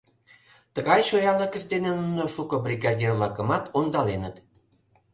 Тыгай 0.73 1.01
чоялыкышт 1.09 1.67
дене 1.73 1.91
нуно 2.01 2.23
шуко 2.33 2.55
бригадир-влакымат 2.65 3.63
ондаленыт. 3.77 4.35